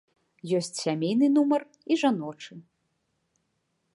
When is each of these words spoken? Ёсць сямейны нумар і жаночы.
Ёсць 0.59 0.71
сямейны 0.85 1.25
нумар 1.35 1.61
і 1.95 1.99
жаночы. 2.03 2.53